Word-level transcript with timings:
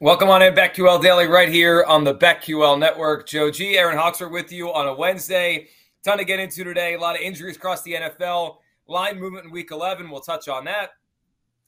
Welcome 0.00 0.28
on 0.28 0.42
in 0.42 0.54
BetQL 0.54 1.02
Daily 1.02 1.26
right 1.26 1.48
here 1.48 1.84
on 1.84 2.04
the 2.04 2.14
BetQL 2.14 2.78
Network. 2.78 3.26
Joe 3.26 3.50
G, 3.50 3.76
Aaron 3.76 3.96
Hawksworth 3.96 4.30
with 4.30 4.52
you 4.52 4.72
on 4.72 4.86
a 4.86 4.94
Wednesday. 4.94 5.68
Ton 6.04 6.18
to 6.18 6.24
get 6.24 6.38
into 6.38 6.62
today. 6.62 6.94
A 6.94 7.00
lot 7.00 7.16
of 7.16 7.22
injuries 7.22 7.56
across 7.56 7.82
the 7.82 7.94
NFL. 7.94 8.58
Line 8.86 9.18
movement 9.18 9.46
in 9.46 9.50
Week 9.50 9.70
11. 9.70 10.08
We'll 10.08 10.20
touch 10.20 10.48
on 10.48 10.64
that. 10.66 10.90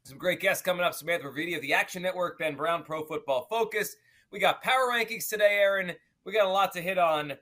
Some 0.04 0.18
great 0.18 0.40
guests 0.40 0.62
coming 0.62 0.84
up. 0.84 0.94
Samantha 0.94 1.28
Previte 1.28 1.56
of 1.56 1.62
the 1.62 1.74
Action 1.74 2.02
Network, 2.02 2.38
Ben 2.38 2.54
Brown, 2.54 2.84
Pro 2.84 3.04
Football 3.04 3.46
Focus. 3.50 3.96
We 4.30 4.38
got 4.38 4.62
power 4.62 4.92
rankings 4.92 5.28
today, 5.28 5.58
Aaron. 5.60 5.92
We 6.24 6.32
got 6.32 6.46
a 6.46 6.50
lot 6.50 6.72
to 6.74 6.80
hit 6.80 6.98
on 6.98 7.32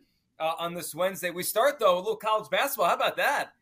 uh, 0.41 0.53
on 0.59 0.75
this 0.75 0.95
Wednesday. 0.95 1.31
We 1.31 1.43
start 1.43 1.79
though 1.79 1.97
a 1.97 2.01
little 2.01 2.17
college 2.17 2.49
basketball. 2.51 2.89
How 2.89 2.95
about 2.95 3.17
that? 3.17 3.53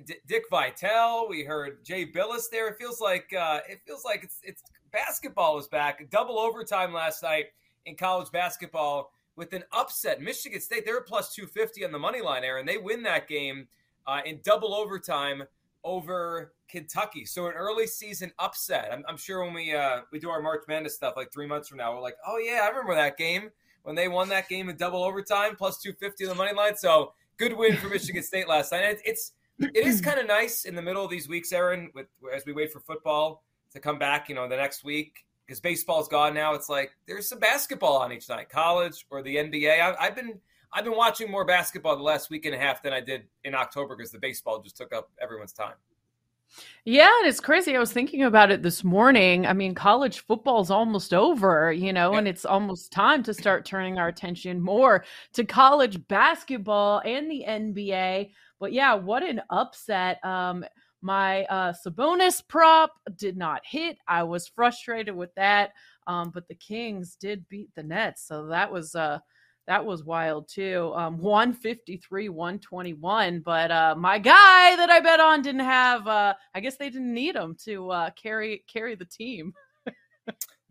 D- 0.00 0.16
Dick 0.26 0.44
Vitale. 0.50 1.26
We 1.28 1.44
heard 1.44 1.84
Jay 1.84 2.06
Bilas 2.06 2.50
there. 2.50 2.68
It 2.68 2.76
feels 2.78 3.00
like 3.00 3.32
uh, 3.38 3.60
it 3.68 3.80
feels 3.86 4.04
like 4.04 4.24
it's 4.24 4.40
it's 4.42 4.62
basketball 4.92 5.58
is 5.58 5.68
back. 5.68 6.08
Double 6.10 6.38
overtime 6.38 6.92
last 6.92 7.22
night 7.22 7.46
in 7.86 7.96
college 7.96 8.30
basketball 8.30 9.12
with 9.36 9.52
an 9.52 9.64
upset. 9.72 10.20
Michigan 10.20 10.60
State, 10.60 10.84
they 10.84 10.92
were 10.92 11.00
plus 11.00 11.34
250 11.34 11.84
on 11.84 11.92
the 11.92 11.98
money 11.98 12.20
line, 12.20 12.44
Aaron. 12.44 12.66
They 12.66 12.78
win 12.78 13.02
that 13.04 13.28
game 13.28 13.66
uh, 14.06 14.20
in 14.24 14.40
double 14.44 14.74
overtime 14.74 15.42
over 15.84 16.52
Kentucky. 16.68 17.24
So 17.24 17.46
an 17.46 17.54
early 17.54 17.86
season 17.86 18.32
upset. 18.38 18.90
I'm, 18.92 19.04
I'm 19.08 19.16
sure 19.16 19.44
when 19.44 19.54
we 19.54 19.74
uh, 19.74 20.00
we 20.12 20.18
do 20.18 20.30
our 20.30 20.42
March 20.42 20.62
Madness 20.68 20.94
stuff 20.94 21.14
like 21.16 21.32
three 21.32 21.46
months 21.46 21.68
from 21.68 21.78
now, 21.78 21.94
we're 21.94 22.00
like, 22.00 22.16
oh 22.26 22.38
yeah, 22.38 22.60
I 22.62 22.68
remember 22.68 22.94
that 22.94 23.16
game 23.16 23.50
when 23.82 23.96
they 23.96 24.08
won 24.08 24.28
that 24.28 24.48
game 24.48 24.68
in 24.68 24.76
double 24.76 25.02
overtime, 25.02 25.56
plus 25.56 25.80
250 25.80 26.24
on 26.24 26.28
the 26.30 26.34
money 26.34 26.54
line. 26.54 26.76
So 26.76 27.12
good 27.36 27.52
win 27.56 27.76
for 27.76 27.88
Michigan 27.88 28.22
State 28.22 28.48
last 28.48 28.72
night. 28.72 28.84
It, 28.84 29.00
it's 29.04 29.32
it 29.58 29.86
is 29.86 30.00
kind 30.02 30.18
of 30.18 30.26
nice 30.26 30.64
in 30.64 30.74
the 30.74 30.82
middle 30.82 31.04
of 31.04 31.10
these 31.10 31.28
weeks, 31.28 31.52
Aaron, 31.52 31.90
with 31.94 32.06
as 32.34 32.44
we 32.46 32.52
wait 32.52 32.72
for 32.72 32.80
football 32.80 33.44
to 33.72 33.80
come 33.80 33.98
back, 33.98 34.28
you 34.28 34.34
know, 34.34 34.48
the 34.48 34.56
next 34.56 34.84
week 34.84 35.24
because 35.46 35.60
baseball's 35.60 36.08
gone 36.08 36.34
now. 36.34 36.54
It's 36.54 36.68
like 36.68 36.92
there's 37.06 37.28
some 37.28 37.38
basketball 37.38 37.98
on 37.98 38.12
each 38.12 38.28
night, 38.28 38.48
college 38.48 39.04
or 39.10 39.22
the 39.22 39.36
NBA. 39.36 39.80
I, 39.80 39.94
I've 40.00 40.16
been 40.16 40.40
I've 40.72 40.84
been 40.84 40.96
watching 40.96 41.30
more 41.30 41.44
basketball 41.44 41.96
the 41.96 42.02
last 42.02 42.30
week 42.30 42.46
and 42.46 42.54
a 42.54 42.58
half 42.58 42.82
than 42.82 42.92
I 42.92 43.00
did 43.00 43.24
in 43.44 43.54
October 43.54 43.94
because 43.96 44.12
the 44.12 44.18
baseball 44.18 44.62
just 44.62 44.76
took 44.76 44.94
up 44.94 45.10
everyone's 45.20 45.52
time. 45.52 45.74
Yeah, 46.84 47.08
and 47.20 47.28
it's 47.28 47.40
crazy. 47.40 47.76
I 47.76 47.80
was 47.80 47.92
thinking 47.92 48.24
about 48.24 48.50
it 48.50 48.62
this 48.62 48.82
morning. 48.82 49.46
I 49.46 49.52
mean, 49.52 49.74
college 49.74 50.20
football's 50.20 50.70
almost 50.70 51.14
over, 51.14 51.72
you 51.72 51.92
know, 51.92 52.14
and 52.14 52.26
it's 52.26 52.44
almost 52.44 52.92
time 52.92 53.22
to 53.24 53.34
start 53.34 53.64
turning 53.64 53.98
our 53.98 54.08
attention 54.08 54.60
more 54.60 55.04
to 55.34 55.44
college 55.44 56.06
basketball 56.08 57.00
and 57.04 57.30
the 57.30 57.44
NBA. 57.46 58.30
But 58.58 58.72
yeah, 58.72 58.94
what 58.94 59.22
an 59.22 59.42
upset. 59.50 60.24
Um, 60.24 60.64
my 61.02 61.44
uh, 61.44 61.72
Sabonis 61.72 62.46
prop 62.46 62.92
did 63.16 63.36
not 63.36 63.62
hit. 63.64 63.98
I 64.08 64.22
was 64.24 64.48
frustrated 64.48 65.14
with 65.14 65.34
that. 65.36 65.72
Um, 66.06 66.30
but 66.30 66.48
the 66.48 66.54
Kings 66.56 67.16
did 67.16 67.48
beat 67.48 67.70
the 67.76 67.82
Nets, 67.84 68.26
so 68.26 68.46
that 68.46 68.72
was 68.72 68.96
uh, 68.96 69.20
that 69.66 69.84
was 69.84 70.04
wild 70.04 70.48
too. 70.48 70.92
Um, 70.94 71.18
153, 71.18 72.28
121. 72.28 73.40
But 73.40 73.70
uh, 73.70 73.94
my 73.96 74.18
guy 74.18 74.76
that 74.76 74.90
I 74.90 75.00
bet 75.00 75.20
on 75.20 75.42
didn't 75.42 75.60
have. 75.60 76.06
Uh, 76.06 76.34
I 76.54 76.60
guess 76.60 76.76
they 76.76 76.90
didn't 76.90 77.14
need 77.14 77.36
him 77.36 77.56
to 77.64 77.90
uh, 77.90 78.10
carry 78.10 78.64
carry 78.72 78.94
the 78.94 79.04
team. 79.04 79.52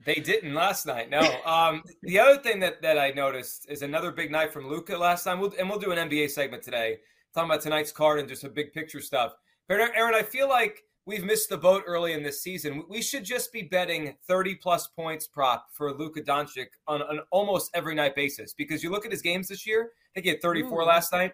they 0.06 0.16
didn't 0.16 0.54
last 0.54 0.86
night. 0.86 1.10
No. 1.10 1.22
Um, 1.46 1.84
the 2.04 2.20
other 2.20 2.42
thing 2.42 2.60
that 2.60 2.82
that 2.82 2.98
I 2.98 3.12
noticed 3.12 3.70
is 3.70 3.82
another 3.82 4.12
big 4.12 4.32
night 4.32 4.54
from 4.54 4.70
Luka 4.70 4.98
last 4.98 5.24
time. 5.24 5.40
We'll, 5.40 5.54
and 5.58 5.70
we'll 5.70 5.80
do 5.80 5.92
an 5.92 6.10
NBA 6.10 6.30
segment 6.32 6.64
today, 6.64 6.98
talking 7.34 7.50
about 7.50 7.62
tonight's 7.62 7.92
card 7.92 8.20
and 8.20 8.28
just 8.28 8.42
some 8.42 8.54
big 8.54 8.74
picture 8.74 9.02
stuff. 9.02 9.34
But 9.68 9.80
Aaron, 9.80 10.16
I 10.16 10.24
feel 10.24 10.50
like 10.50 10.84
we've 11.06 11.24
missed 11.24 11.50
the 11.50 11.58
boat 11.58 11.84
early 11.88 12.14
in 12.14 12.24
this 12.24 12.42
season. 12.42 12.84
We 12.90 13.02
should 13.02 13.24
just 13.24 13.52
be 13.52 13.64
betting 13.64 14.16
30 14.28 14.56
plus 14.56 14.88
points 14.88 15.28
prop 15.28 15.68
for 15.74 15.94
Luka 15.94 16.22
Doncic 16.22 16.68
on 16.88 17.02
an 17.02 17.22
almost 17.32 17.72
every 17.74 17.96
night 17.96 18.16
basis 18.16 18.54
because 18.54 18.84
you 18.84 18.90
look 18.90 19.06
at 19.06 19.12
his 19.12 19.22
games 19.22 19.48
this 19.48 19.66
year, 19.66 19.92
I 19.94 20.10
think 20.14 20.26
he 20.26 20.30
had 20.32 20.42
34 20.42 20.82
Ooh. 20.82 20.86
last 20.86 21.12
night 21.12 21.34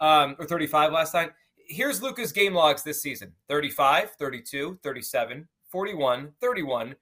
um, 0.00 0.36
or 0.38 0.46
35 0.46 0.92
last 0.92 1.14
night. 1.14 1.30
Here's 1.66 2.02
Luka's 2.02 2.32
game 2.32 2.54
logs 2.54 2.82
this 2.82 3.00
season 3.00 3.32
35, 3.48 4.10
32, 4.18 4.78
37, 4.82 5.48
41, 5.70 6.32
31, 6.40 6.94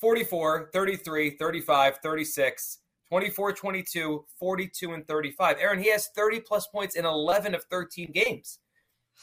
44, 0.00 0.70
33, 0.72 1.30
35, 1.30 1.98
36. 2.02 2.78
24, 3.08 3.52
22, 3.52 4.24
42, 4.36 4.92
and 4.92 5.06
35. 5.06 5.56
Aaron, 5.60 5.78
he 5.80 5.90
has 5.92 6.08
30 6.16 6.40
plus 6.40 6.66
points 6.66 6.96
in 6.96 7.04
11 7.04 7.54
of 7.54 7.62
13 7.70 8.10
games. 8.10 8.58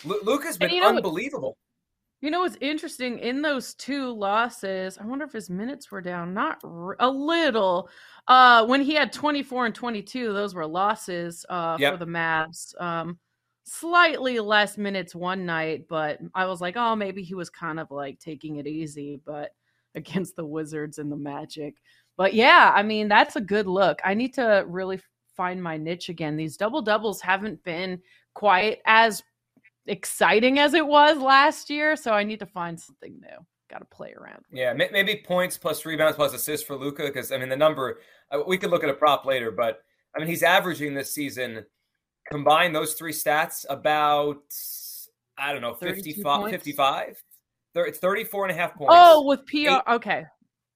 L- 0.05 0.19
Luka's 0.23 0.57
been 0.57 0.69
you 0.69 0.79
know, 0.79 0.87
unbelievable. 0.87 1.57
You 2.23 2.31
know 2.31 2.39
what's 2.39 2.57
interesting 2.61 3.19
in 3.19 3.41
those 3.41 3.73
two 3.73 4.09
losses? 4.13 4.97
I 4.97 5.05
wonder 5.05 5.25
if 5.25 5.33
his 5.33 5.49
minutes 5.49 5.91
were 5.91 5.99
down, 5.99 6.33
not 6.33 6.57
r- 6.63 6.95
a 7.01 7.09
little. 7.09 7.89
Uh, 8.29 8.65
when 8.65 8.81
he 8.81 8.93
had 8.93 9.11
24 9.11 9.65
and 9.65 9.75
22, 9.75 10.31
those 10.31 10.55
were 10.55 10.65
losses 10.65 11.45
uh, 11.49 11.75
yep. 11.77 11.95
for 11.95 11.97
the 11.97 12.09
Mavs. 12.09 12.81
Um, 12.81 13.19
slightly 13.65 14.39
less 14.39 14.77
minutes 14.77 15.13
one 15.13 15.45
night, 15.45 15.89
but 15.89 16.19
I 16.33 16.45
was 16.45 16.61
like, 16.61 16.77
oh, 16.77 16.95
maybe 16.95 17.23
he 17.23 17.35
was 17.35 17.49
kind 17.49 17.77
of 17.77 17.91
like 17.91 18.19
taking 18.19 18.55
it 18.55 18.67
easy, 18.67 19.19
but 19.25 19.51
against 19.95 20.37
the 20.37 20.45
Wizards 20.45 20.99
and 20.99 21.11
the 21.11 21.17
Magic. 21.17 21.75
But 22.15 22.33
yeah, 22.33 22.71
I 22.73 22.83
mean, 22.83 23.09
that's 23.09 23.35
a 23.35 23.41
good 23.41 23.67
look. 23.67 23.99
I 24.01 24.13
need 24.13 24.33
to 24.35 24.63
really 24.65 25.01
find 25.35 25.61
my 25.61 25.75
niche 25.75 26.07
again. 26.07 26.37
These 26.37 26.55
double 26.55 26.81
doubles 26.81 27.19
haven't 27.19 27.61
been 27.65 27.99
quite 28.33 28.79
as 28.85 29.23
exciting 29.87 30.59
as 30.59 30.73
it 30.73 30.85
was 30.85 31.17
last 31.17 31.69
year. 31.69 31.95
So 31.95 32.11
I 32.13 32.23
need 32.23 32.39
to 32.39 32.45
find 32.45 32.79
something 32.79 33.19
new. 33.19 33.45
Got 33.69 33.79
to 33.79 33.85
play 33.85 34.13
around. 34.13 34.43
Yeah, 34.51 34.73
maybe 34.73 35.23
points 35.25 35.57
plus 35.57 35.85
rebounds 35.85 36.15
plus 36.15 36.33
assists 36.33 36.65
for 36.65 36.75
Luka 36.75 37.03
because 37.03 37.31
I 37.31 37.37
mean 37.37 37.49
the 37.49 37.57
number 37.57 37.99
uh, 38.31 38.41
we 38.45 38.57
could 38.57 38.69
look 38.69 38.83
at 38.83 38.89
a 38.89 38.93
prop 38.93 39.25
later, 39.25 39.51
but 39.51 39.81
I 40.15 40.19
mean 40.19 40.27
he's 40.27 40.43
averaging 40.43 40.93
this 40.93 41.11
season 41.11 41.65
combine 42.29 42.71
those 42.71 42.93
three 42.93 43.11
stats 43.11 43.65
about 43.69 44.43
I 45.37 45.51
don't 45.51 45.61
know 45.61 45.73
55 45.73 46.51
55 46.51 47.23
it's 47.75 47.97
34 47.97 48.45
and 48.45 48.51
a 48.51 48.55
half 48.55 48.75
points. 48.75 48.93
Oh, 48.95 49.25
with 49.25 49.45
PRA, 49.47 49.81
okay. 49.95 50.25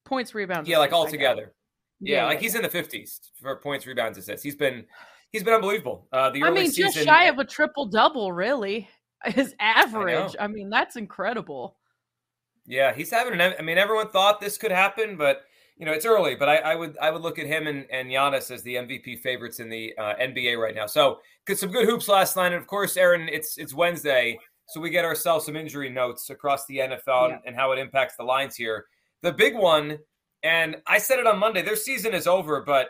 Points 0.06 0.34
rebounds. 0.34 0.68
Yeah, 0.68 0.80
like 0.80 0.94
all 0.94 1.06
together. 1.06 1.54
Yeah, 2.00 2.18
yeah, 2.18 2.26
like 2.26 2.40
he's 2.40 2.56
in 2.56 2.62
the 2.62 2.70
50s 2.70 3.20
for 3.42 3.58
points 3.58 3.86
rebounds 3.86 4.18
assists. 4.18 4.44
He's 4.44 4.56
been 4.56 4.86
he's 5.32 5.44
been 5.44 5.54
unbelievable. 5.54 6.08
Uh 6.12 6.30
the 6.30 6.44
early 6.44 6.52
I 6.52 6.62
mean, 6.62 6.72
season, 6.72 6.94
just 6.94 7.06
shy 7.06 7.26
of 7.26 7.40
a 7.40 7.46
triple 7.46 7.86
double, 7.86 8.32
really 8.32 8.88
his 9.26 9.56
average. 9.60 10.36
I, 10.40 10.46
I, 10.46 10.48
mean, 10.48 10.70
that's 10.70 10.96
incredible. 10.96 11.78
Yeah, 12.66 12.94
he's 12.94 13.12
having 13.12 13.40
an. 13.40 13.54
I 13.58 13.62
mean, 13.62 13.78
everyone 13.78 14.10
thought 14.10 14.42
this 14.42 14.58
could 14.58 14.72
happen, 14.72 15.18
but 15.18 15.42
you 15.78 15.86
know, 15.86 15.94
it's 15.94 16.06
early. 16.06 16.36
But 16.36 16.50
I, 16.50 16.58
I 16.58 16.76
would 16.76 16.98
I 17.02 17.12
would 17.12 17.22
look 17.22 17.40
at 17.40 17.48
him 17.48 17.68
and, 17.68 17.86
and 17.92 18.10
Giannis 18.10 18.52
as 18.52 18.64
the 18.64 18.76
MVP 18.76 19.20
favorites 19.20 19.60
in 19.60 19.70
the 19.70 19.94
uh, 19.98 20.16
NBA 20.16 20.58
right 20.58 20.76
now. 20.76 20.86
So, 20.86 21.20
some 21.54 21.72
good 21.72 21.88
hoops 21.88 22.08
last 22.08 22.36
night, 22.36 22.48
and 22.48 22.56
of 22.56 22.68
course, 22.68 22.98
Aaron, 22.98 23.30
it's 23.32 23.58
it's 23.58 23.74
Wednesday, 23.74 24.38
so 24.68 24.82
we 24.82 24.90
get 24.90 25.06
ourselves 25.06 25.46
some 25.46 25.56
injury 25.56 25.90
notes 25.90 26.30
across 26.30 26.66
the 26.66 26.80
NFL 26.80 26.98
yeah. 27.08 27.26
and, 27.28 27.42
and 27.48 27.56
how 27.56 27.72
it 27.72 27.80
impacts 27.80 28.18
the 28.18 28.24
lines 28.24 28.56
here. 28.56 28.86
The 29.22 29.32
big 29.32 29.56
one, 29.56 30.00
and 30.44 30.78
I 30.86 30.98
said 30.98 31.20
it 31.20 31.28
on 31.28 31.40
Monday. 31.40 31.62
Their 31.62 31.78
season 31.78 32.14
is 32.14 32.28
over, 32.28 32.62
but 32.62 32.88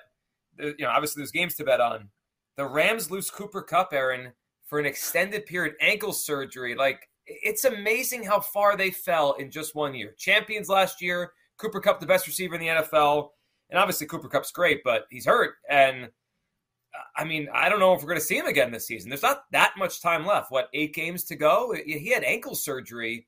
you 0.57 0.75
know, 0.79 0.89
obviously, 0.89 1.21
there's 1.21 1.31
games 1.31 1.53
to 1.55 1.63
bet 1.63 1.81
on. 1.81 2.09
The 2.55 2.65
Rams 2.65 3.11
lose 3.11 3.29
Cooper 3.29 3.61
Kupp, 3.61 3.93
Aaron 3.93 4.33
for 4.67 4.79
an 4.79 4.85
extended 4.85 5.45
period 5.45 5.75
ankle 5.81 6.13
surgery. 6.13 6.75
Like 6.75 7.09
it's 7.25 7.65
amazing 7.65 8.23
how 8.23 8.39
far 8.39 8.77
they 8.77 8.91
fell 8.91 9.33
in 9.33 9.49
just 9.49 9.75
one 9.75 9.93
year. 9.93 10.13
Champions 10.17 10.69
last 10.69 11.01
year, 11.01 11.31
Cooper 11.57 11.79
Kupp, 11.79 11.99
the 11.99 12.05
best 12.05 12.27
receiver 12.27 12.55
in 12.55 12.61
the 12.61 12.67
NFL. 12.67 13.29
And 13.69 13.79
obviously, 13.79 14.07
Cooper 14.07 14.29
Kupp's 14.29 14.51
great, 14.51 14.81
but 14.83 15.07
he's 15.09 15.25
hurt. 15.25 15.55
And 15.69 16.05
uh, 16.05 16.07
I 17.17 17.25
mean, 17.25 17.49
I 17.53 17.67
don't 17.67 17.79
know 17.79 17.93
if 17.93 18.01
we're 18.01 18.09
going 18.09 18.19
to 18.19 18.25
see 18.25 18.37
him 18.37 18.45
again 18.45 18.71
this 18.71 18.87
season. 18.87 19.09
There's 19.09 19.23
not 19.23 19.43
that 19.51 19.73
much 19.77 20.01
time 20.01 20.25
left. 20.25 20.51
What, 20.51 20.69
eight 20.73 20.93
games 20.93 21.25
to 21.25 21.35
go? 21.35 21.75
He 21.85 22.11
had 22.11 22.23
ankle 22.23 22.55
surgery. 22.55 23.27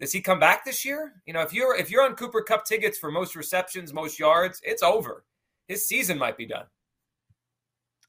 Does 0.00 0.12
he 0.12 0.20
come 0.20 0.40
back 0.40 0.64
this 0.64 0.84
year? 0.84 1.14
You 1.26 1.32
know, 1.32 1.42
if 1.42 1.52
you're 1.54 1.76
if 1.76 1.90
you're 1.90 2.02
on 2.02 2.16
Cooper 2.16 2.42
Kupp 2.42 2.64
tickets 2.64 2.98
for 2.98 3.10
most 3.10 3.36
receptions, 3.36 3.94
most 3.94 4.18
yards, 4.18 4.60
it's 4.64 4.82
over. 4.82 5.24
His 5.68 5.86
season 5.86 6.18
might 6.18 6.36
be 6.36 6.46
done. 6.46 6.66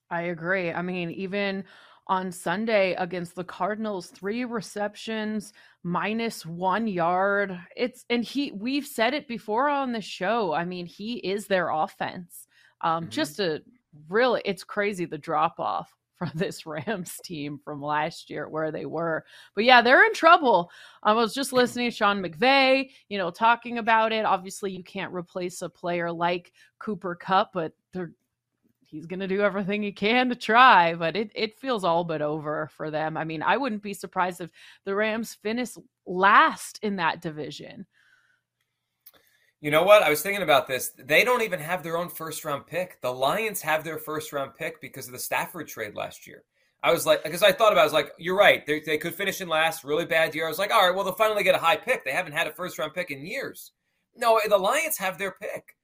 I 0.10 0.24
agree. 0.24 0.72
I 0.72 0.82
mean, 0.82 1.12
even 1.12 1.64
on 2.08 2.32
Sunday 2.32 2.96
against 2.96 3.36
the 3.36 3.44
Cardinals, 3.44 4.08
three 4.08 4.46
receptions, 4.46 5.54
minus 5.84 6.46
one 6.46 6.88
yard. 6.88 7.58
It's 7.76 8.06
and 8.10 8.24
he 8.24 8.52
we've 8.52 8.86
said 8.86 9.14
it 9.14 9.28
before 9.28 9.70
on 9.70 9.92
the 9.92 10.02
show. 10.02 10.54
I 10.54 10.66
mean, 10.66 10.86
he 10.86 11.16
is 11.18 11.48
their 11.48 11.70
offense. 11.70 12.48
Um, 12.82 13.04
mm-hmm. 13.04 13.12
just 13.12 13.40
a 13.40 13.62
really 14.10 14.42
it's 14.44 14.64
crazy 14.64 15.06
the 15.06 15.18
drop 15.18 15.60
off 15.60 15.94
from 16.18 16.32
this 16.36 16.66
Rams 16.66 17.20
team 17.24 17.60
from 17.64 17.82
last 17.82 18.30
year 18.30 18.48
where 18.48 18.72
they 18.72 18.86
were. 18.86 19.26
But 19.56 19.64
yeah, 19.64 19.82
they're 19.82 20.06
in 20.06 20.14
trouble. 20.14 20.70
I 21.02 21.14
was 21.14 21.34
just 21.34 21.54
listening 21.54 21.90
to 21.90 21.96
Sean 21.96 22.22
McVay, 22.22 22.90
you 23.10 23.18
know, 23.18 23.32
talking 23.32 23.78
about 23.78 24.12
it. 24.12 24.26
Obviously, 24.26 24.72
you 24.72 24.84
can't 24.84 25.14
replace 25.14 25.62
a 25.62 25.70
player 25.70 26.12
like 26.12 26.52
Cooper 26.80 27.16
Kupp, 27.16 27.52
but 27.54 27.74
they're 27.94 28.12
he's 28.94 29.08
going 29.08 29.20
to 29.20 29.28
do 29.28 29.42
everything 29.42 29.82
he 29.82 29.92
can 29.92 30.30
to 30.30 30.36
try, 30.36 30.94
but 30.94 31.16
it, 31.16 31.32
it 31.34 31.60
feels 31.60 31.84
all 31.84 32.04
but 32.04 32.22
over 32.22 32.70
for 32.78 32.92
them. 32.92 33.18
I 33.18 33.24
mean, 33.24 33.42
I 33.42 33.58
wouldn't 33.58 33.82
be 33.82 33.94
surprised 33.94 34.40
if 34.40 34.52
the 34.86 34.94
Rams 34.94 35.34
finish 35.34 35.72
last 36.06 36.80
in 36.84 36.98
that 36.98 37.20
division. 37.20 37.88
You 39.62 39.72
know 39.72 39.84
what? 39.84 40.04
I 40.04 40.10
was 40.10 40.22
thinking 40.22 40.44
about 40.44 40.68
this. 40.68 40.92
They 40.98 41.24
don't 41.24 41.42
even 41.42 41.60
have 41.60 41.82
their 41.82 41.98
own 41.98 42.10
first 42.10 42.46
round 42.46 42.68
pick. 42.68 43.02
The 43.02 43.12
Lions 43.12 43.62
have 43.62 43.84
their 43.84 43.98
first 43.98 44.32
round 44.32 44.54
pick 44.56 44.80
because 44.80 45.08
of 45.08 45.14
the 45.14 45.20
Stafford 45.20 45.68
trade 45.68 45.96
last 45.96 46.28
year. 46.28 46.44
I 46.84 46.92
was 46.92 47.06
like, 47.06 47.24
because 47.24 47.44
I 47.44 47.52
thought 47.52 47.72
about, 47.72 47.80
it, 47.80 47.82
I 47.82 47.86
was 47.86 47.94
like, 47.94 48.12
you're 48.20 48.38
right. 48.38 48.66
They, 48.68 48.82
they 48.82 48.98
could 48.98 49.16
finish 49.16 49.42
in 49.42 49.48
last, 49.48 49.86
really 49.86 50.06
bad 50.06 50.36
year. 50.36 50.46
I 50.46 50.50
was 50.50 50.60
like, 50.60 50.72
all 50.72 50.86
right, 50.86 50.94
well, 50.94 51.06
they'll 51.06 51.14
finally 51.14 51.44
get 51.44 51.56
a 51.56 51.60
high 51.60 51.78
pick. 51.78 52.04
They 52.04 52.12
haven't 52.12 52.34
had 52.34 52.46
a 52.46 52.54
first 52.54 52.78
round 52.78 52.94
pick 52.94 53.10
in 53.10 53.26
years. 53.26 53.72
No, 54.16 54.40
the 54.48 54.58
Lions 54.58 54.98
have 54.98 55.18
their 55.18 55.32
pick. 55.32 55.76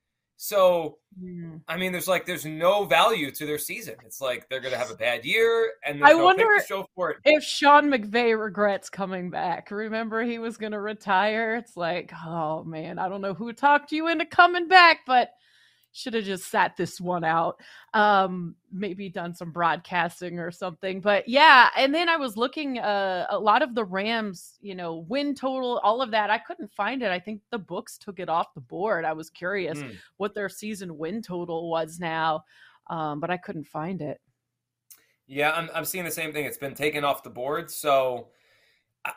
So, 0.41 0.99
mm. 1.21 1.59
I 1.67 1.75
mean, 1.75 1.91
there's 1.91 2.07
like 2.07 2.25
there's 2.25 2.45
no 2.45 2.85
value 2.85 3.29
to 3.29 3.45
their 3.45 3.57
season. 3.57 3.95
It's 4.05 4.21
like 4.21 4.47
they're 4.47 4.61
going 4.61 4.71
to 4.71 4.77
have 4.77 4.89
a 4.89 4.95
bad 4.95 5.25
year, 5.25 5.73
and 5.85 6.01
I 6.01 6.13
no 6.13 6.23
wonder 6.23 6.45
if 6.53 7.43
Sean 7.43 7.91
McVay 7.91 8.41
regrets 8.41 8.89
coming 8.89 9.29
back. 9.31 9.69
Remember, 9.69 10.23
he 10.23 10.39
was 10.39 10.55
going 10.55 10.71
to 10.71 10.79
retire. 10.79 11.57
It's 11.57 11.75
like, 11.75 12.13
oh 12.25 12.63
man, 12.63 12.99
I 12.99 13.09
don't 13.09 13.19
know 13.19 13.33
who 13.33 13.51
talked 13.51 13.91
you 13.91 14.07
into 14.07 14.25
coming 14.25 14.69
back, 14.69 14.99
but 15.05 15.31
should 15.91 16.13
have 16.13 16.23
just 16.23 16.49
sat 16.49 16.77
this 16.77 17.01
one 17.01 17.23
out 17.23 17.59
um 17.93 18.55
maybe 18.71 19.09
done 19.09 19.33
some 19.33 19.51
broadcasting 19.51 20.39
or 20.39 20.51
something 20.51 21.01
but 21.01 21.27
yeah 21.27 21.69
and 21.75 21.93
then 21.93 22.07
i 22.07 22.15
was 22.15 22.37
looking 22.37 22.77
uh 22.79 23.25
a 23.29 23.39
lot 23.39 23.61
of 23.61 23.73
the 23.75 23.83
rams 23.83 24.57
you 24.61 24.75
know 24.75 25.05
win 25.07 25.33
total 25.33 25.79
all 25.83 26.01
of 26.01 26.11
that 26.11 26.29
i 26.29 26.37
couldn't 26.37 26.71
find 26.71 27.01
it 27.01 27.11
i 27.11 27.19
think 27.19 27.41
the 27.51 27.57
books 27.57 27.97
took 27.97 28.19
it 28.19 28.29
off 28.29 28.53
the 28.53 28.61
board 28.61 29.05
i 29.05 29.13
was 29.13 29.29
curious 29.29 29.79
mm. 29.79 29.95
what 30.17 30.33
their 30.33 30.49
season 30.49 30.97
win 30.97 31.21
total 31.21 31.69
was 31.69 31.99
now 31.99 32.43
um 32.87 33.19
but 33.19 33.31
i 33.31 33.37
couldn't 33.37 33.65
find 33.65 34.01
it 34.01 34.19
yeah 35.27 35.51
i'm, 35.51 35.69
I'm 35.73 35.85
seeing 35.85 36.05
the 36.05 36.11
same 36.11 36.31
thing 36.31 36.45
it's 36.45 36.57
been 36.57 36.75
taken 36.75 37.03
off 37.03 37.23
the 37.23 37.29
board 37.29 37.71
so 37.71 38.27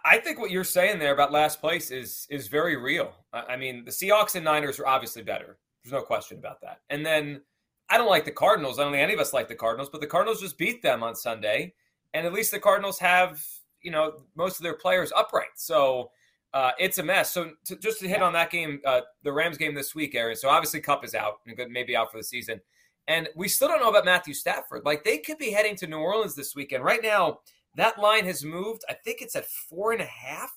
I 0.05 0.19
think 0.19 0.39
what 0.39 0.51
you're 0.51 0.65
saying 0.65 1.01
there 1.01 1.13
about 1.13 1.33
last 1.33 1.61
place 1.61 1.91
is 1.91 2.27
is 2.31 2.47
very 2.47 2.77
real. 2.77 3.13
I 3.33 3.57
mean, 3.57 3.85
the 3.85 3.91
Seahawks 3.91 4.37
and 4.37 4.45
Niners 4.45 4.79
are 4.79 4.87
obviously 4.87 5.23
better. 5.23 5.59
There's 5.83 5.93
no 5.93 6.03
question 6.03 6.39
about 6.39 6.61
that. 6.61 6.81
And 6.91 7.05
then 7.05 7.43
I 7.89 7.99
don't 7.99 8.09
like 8.09 8.25
the 8.25 8.31
Cardinals. 8.31 8.79
I 8.79 8.85
don't 8.85 8.93
think 8.93 9.03
any 9.03 9.15
of 9.15 9.21
us 9.21 9.33
like 9.33 9.49
the 9.49 9.55
Cardinals, 9.55 9.91
but 9.91 10.01
the 10.01 10.07
Cardinals 10.07 10.41
just 10.41 10.59
beat 10.59 10.83
them 10.83 11.03
on 11.03 11.15
Sunday. 11.15 11.75
And 12.15 12.27
at 12.27 12.33
least 12.33 12.51
the 12.51 12.59
Cardinals 12.59 12.99
have, 12.99 13.45
you 13.83 13.91
know, 13.91 14.25
most 14.35 14.59
of 14.59 14.63
their 14.63 14.77
players 14.77 15.13
upright. 15.17 15.49
So 15.57 16.11
uh, 16.55 16.73
it's 16.79 16.99
a 16.99 17.03
mess. 17.03 17.33
So 17.33 17.53
to, 17.67 17.77
just 17.77 18.01
to 18.01 18.09
hit 18.09 18.23
on 18.23 18.33
that 18.35 18.51
game, 18.51 18.81
uh, 18.85 19.01
the 19.25 19.33
Rams 19.33 19.57
game 19.57 19.75
this 19.75 19.95
week, 19.95 20.15
Aaron. 20.15 20.37
So 20.37 20.49
obviously 20.49 20.81
Kupp 20.81 21.05
is 21.05 21.15
out 21.15 21.41
and 21.47 21.57
maybe 21.71 21.97
out 21.97 22.11
for 22.11 22.19
the 22.19 22.25
season. 22.25 22.61
And 23.09 23.29
we 23.35 23.49
still 23.49 23.69
don't 23.69 23.81
know 23.81 23.91
about 23.91 24.05
Matthew 24.05 24.35
Stafford. 24.35 24.85
Like 24.85 25.03
they 25.03 25.19
could 25.19 25.39
be 25.39 25.51
heading 25.51 25.75
to 25.77 25.87
New 25.87 25.99
Orleans 25.99 26.35
this 26.35 26.55
weekend. 26.55 26.85
Right 26.85 27.03
now, 27.03 27.41
that 27.77 27.99
line 27.99 28.27
has 28.27 28.45
moved. 28.45 28.83
I 28.89 28.95
think 28.95 29.23
it's 29.23 29.35
at 29.35 29.47
four 29.47 29.93
and 29.93 30.03
a 30.03 30.07
half 30.07 30.53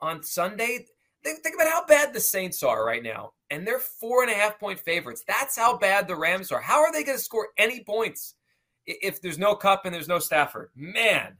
on 0.00 0.22
Sunday. 0.22 0.86
Think, 1.24 1.42
think 1.42 1.54
about 1.54 1.68
how 1.68 1.86
bad 1.86 2.12
the 2.12 2.20
Saints 2.20 2.62
are 2.62 2.84
right 2.84 3.02
now 3.02 3.32
and 3.52 3.66
they're 3.66 3.78
four 3.78 4.22
and 4.22 4.32
a 4.32 4.34
half 4.34 4.58
point 4.58 4.80
favorites. 4.80 5.22
That's 5.28 5.56
how 5.56 5.76
bad 5.76 6.08
the 6.08 6.16
Rams 6.16 6.50
are. 6.50 6.60
How 6.60 6.80
are 6.80 6.90
they 6.90 7.04
going 7.04 7.18
to 7.18 7.22
score 7.22 7.48
any 7.58 7.84
points 7.84 8.34
if 8.86 9.20
there's 9.20 9.38
no 9.38 9.54
Kupp 9.54 9.84
and 9.84 9.94
there's 9.94 10.08
no 10.08 10.18
Stafford? 10.18 10.70
Man, 10.74 11.36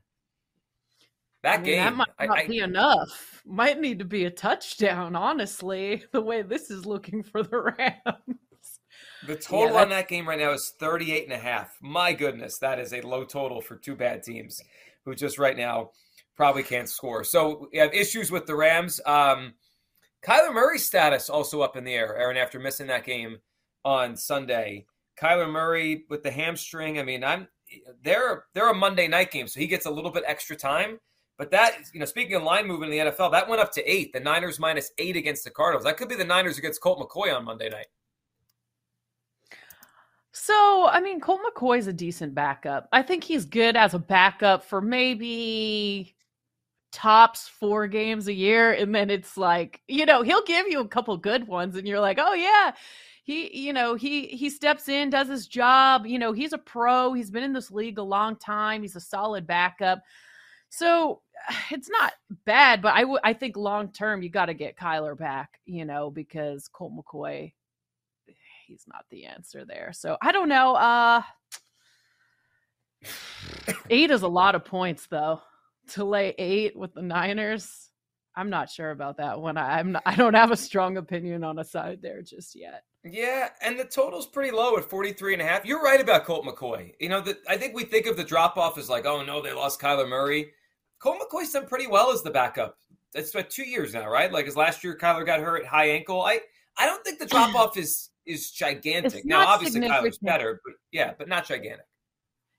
that 1.43 1.55
I 1.55 1.57
mean, 1.57 1.65
game 1.65 1.85
that 1.85 1.97
might 1.97 2.29
not 2.29 2.39
I, 2.39 2.47
be 2.47 2.61
I, 2.61 2.65
enough. 2.65 3.43
Might 3.47 3.81
need 3.81 3.99
to 4.01 4.05
be 4.05 4.27
a 4.27 4.31
touchdown. 4.31 5.17
Honestly, 5.17 6.05
the 6.13 6.21
way 6.21 6.43
this 6.43 6.71
is 6.71 6.85
looking 6.85 7.23
for 7.23 7.43
the 7.43 7.61
Rams. 7.79 8.79
The 9.27 9.37
total 9.37 9.77
yeah, 9.77 9.83
on 9.83 9.89
that 9.89 10.09
game 10.09 10.29
right 10.29 10.39
now 10.39 10.53
is 10.53 10.75
38 10.79 11.25
and 11.25 11.33
a 11.33 11.39
half. 11.39 11.79
My 11.81 12.13
goodness, 12.13 12.59
that 12.59 12.79
is 12.79 12.93
a 12.93 13.01
low 13.01 13.25
total 13.25 13.63
for 13.63 13.77
two 13.77 13.97
bad 13.97 14.23
teams 14.23 14.61
who 15.05 15.15
just 15.15 15.39
right 15.39 15.57
now 15.57 15.91
probably 16.37 16.63
can't 16.63 16.89
score. 16.89 17.25
So 17.25 17.69
we 17.73 17.79
have 17.79 17.95
issues 17.95 18.31
with 18.31 18.47
the 18.47 18.55
Rams. 18.55 19.01
Um, 19.07 19.55
Kyler 20.23 20.55
Murray's 20.55 20.87
status 20.87 21.29
also 21.29 21.63
up 21.63 21.77
in 21.77 21.85
the 21.85 21.95
air, 21.95 22.17
Aaron, 22.17 22.37
after 22.37 22.59
missing 22.59 22.87
that 22.87 23.05
game 23.05 23.39
on 23.85 24.17
Sunday. 24.17 24.87
Kyler 25.21 25.51
Murray 25.51 26.05
with 26.09 26.23
the 26.23 26.31
hamstring. 26.31 26.99
I 26.99 27.03
mean, 27.03 27.25
I'm 27.25 27.49
they're 28.03 28.45
they're 28.55 28.71
a 28.71 28.75
Monday 28.75 29.09
night 29.09 29.31
game, 29.31 29.49
so 29.49 29.61
he 29.61 29.67
gets 29.67 29.87
a 29.87 29.91
little 29.91 30.11
bit 30.11 30.25
extra 30.27 30.57
time. 30.57 30.99
But 31.39 31.51
that, 31.51 31.77
you 31.93 31.99
know, 31.99 32.07
speaking 32.07 32.37
of 32.37 32.43
line 32.43 32.67
movement 32.67 32.93
in 32.93 33.07
the 33.07 33.11
NFL, 33.11 33.33
that 33.33 33.49
went 33.49 33.61
up 33.61 33.73
to 33.73 33.91
eight. 33.91 34.13
The 34.13 34.21
Niners 34.21 34.61
minus 34.61 34.93
eight 34.99 35.17
against 35.17 35.45
the 35.45 35.51
Cardinals. 35.51 35.85
That 35.85 35.97
could 35.97 36.09
be 36.09 36.15
the 36.15 36.25
Niners 36.25 36.59
against 36.59 36.81
Colt 36.81 37.01
McCoy 37.01 37.35
on 37.35 37.45
Monday 37.45 37.69
night. 37.69 37.87
So, 40.33 40.89
I 40.91 41.01
mean, 41.01 41.21
Colt 41.21 41.41
McCoy 41.47 41.79
is 41.79 41.87
a 41.87 41.93
decent 41.93 42.35
backup. 42.35 42.89
I 42.93 43.03
think 43.03 43.25
he's 43.25 43.45
good 43.45 43.77
as 43.77 43.95
a 43.95 43.99
backup 43.99 44.65
for 44.65 44.81
maybe 44.81 46.15
tops 46.93 47.49
four 47.49 47.89
games 47.89 48.29
a 48.29 48.33
year 48.33 48.73
and 48.73 48.95
then 48.95 49.09
it's 49.09 49.39
like 49.39 49.81
you 49.89 50.05
know 50.05 50.23
he'll 50.23 50.45
give 50.45 50.69
you 50.69 50.81
a 50.81 50.89
couple 50.89 51.17
good 51.17 51.49
ones 51.49 51.75
and 51.75 51.89
you're 51.89 52.01
like 52.01 52.19
oh 52.21 52.35
yeah 52.35 52.73
he 53.25 53.57
you 53.57 53.73
know 53.73 53.95
he 53.95 54.27
he 54.27 54.51
steps 54.51 54.89
in 54.89 55.09
does 55.09 55.29
his 55.29 55.47
job 55.47 56.07
you 56.07 56.19
know 56.19 56.33
he's 56.33 56.53
a 56.53 56.59
pro 56.59 57.15
he's 57.15 57.31
been 57.31 57.43
in 57.43 57.53
this 57.53 57.71
league 57.71 57.99
a 57.99 58.03
long 58.03 58.37
time 58.37 58.83
he's 58.83 58.97
a 58.97 59.01
solid 59.01 59.47
backup. 59.47 60.03
So 60.69 61.23
it's 61.71 61.89
not 61.89 62.13
bad 62.45 62.83
but 62.83 62.95
I, 62.95 63.01
w- 63.01 63.21
I 63.25 63.33
think 63.33 63.57
long 63.57 63.91
term 63.91 64.23
you 64.23 64.29
got 64.29 64.47
to 64.47 64.55
get 64.55 64.77
kyler 64.77 65.17
back 65.17 65.61
you 65.65 65.87
know 65.87 66.11
because 66.11 66.69
colt 66.69 66.93
mccoy 66.93 67.53
he's 68.67 68.85
not 68.87 69.07
the 69.11 69.25
answer 69.25 69.65
there. 69.65 69.93
So 69.95 70.19
i 70.21 70.31
don't 70.31 70.51
know 70.51 70.75
uh 70.75 71.23
eight 73.89 74.11
is 74.11 74.23
a 74.23 74.29
lot 74.29 74.55
of 74.55 74.65
points 74.65 75.07
though 75.07 75.41
to 75.93 76.05
lay 76.05 76.35
eight 76.39 76.77
with 76.77 76.95
the 76.95 77.03
Niners. 77.03 77.91
I'm 78.35 78.51
not 78.51 78.71
sure 78.71 78.91
about 78.91 79.19
that 79.19 79.41
one. 79.41 79.57
I, 79.57 79.79
I'm 79.79 79.93
not, 79.93 80.03
I 80.07 80.15
don't 80.15 80.35
have 80.35 80.51
a 80.51 80.57
strong 80.57 80.97
opinion 80.97 81.45
on 81.45 81.59
a 81.59 81.65
side 81.65 82.01
there 82.03 82.23
just 82.23 82.55
yet. 82.55 82.85
Yeah, 83.05 83.49
and 83.61 83.79
the 83.79 83.85
total's 83.85 84.27
pretty 84.27 84.53
low 84.53 84.77
at 84.77 84.89
43 84.89 85.35
and 85.35 85.43
a 85.43 85.45
half. 85.45 85.65
You're 85.65 85.83
right 85.83 86.01
about 86.01 86.25
Colt 86.25 86.47
McCoy. 86.47 86.95
You 87.01 87.09
know, 87.09 87.21
the, 87.21 87.37
I 87.49 87.57
think 87.57 87.75
we 87.75 87.85
think 87.85 88.07
of 88.07 88.17
the 88.17 88.25
drop 88.25 88.57
off 88.57 88.79
as 88.79 88.89
like, 88.89 89.07
oh 89.07 89.23
no, 89.25 89.43
they 89.43 89.53
lost 89.53 89.81
Kyler 89.81 90.09
Murray. 90.09 90.53
Colt 90.99 91.19
McCoy's 91.21 91.53
done 91.53 91.67
pretty 91.67 91.89
well 91.89 92.13
as 92.13 92.23
the 92.23 92.31
backup. 92.31 92.79
It's 93.15 93.35
about 93.35 93.51
two 93.51 93.65
years 93.65 93.93
now, 93.93 94.09
right? 94.09 94.33
Like, 94.33 94.47
as 94.47 94.57
last 94.57 94.83
year 94.83 94.97
Kyler 94.97 95.27
got 95.27 95.41
hurt 95.41 95.67
high 95.67 95.91
ankle. 95.91 96.23
I 96.23 96.41
I 96.79 96.87
don't 96.87 97.05
think 97.05 97.19
the 97.19 97.27
drop 97.27 97.55
off 97.55 97.77
is 97.77 98.11
is 98.25 98.53
gigantic. 98.53 99.25
Now, 99.25 99.47
obviously 99.47 99.81
Kyler's 99.81 100.19
better, 100.19 100.61
but 100.65 100.75
yeah, 100.93 101.13
but 101.19 101.29
not 101.29 101.47
gigantic. 101.47 101.87